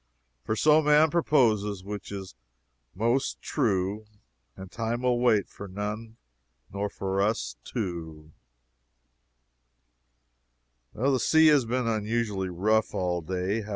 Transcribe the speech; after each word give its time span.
For 0.43 0.55
so 0.55 0.81
man 0.81 1.11
proposes, 1.11 1.83
which 1.83 2.11
it 2.11 2.15
is 2.17 2.35
most 2.95 3.39
true 3.39 4.07
And 4.57 4.71
time 4.71 5.03
will 5.03 5.19
wait 5.19 5.47
for 5.47 5.67
none, 5.67 6.17
nor 6.73 6.89
for 6.89 7.21
us 7.21 7.57
too." 7.63 8.31
The 10.95 11.19
sea 11.19 11.49
has 11.49 11.65
been 11.65 11.85
unusually 11.87 12.49
rough 12.49 12.95
all 12.95 13.21
day. 13.21 13.63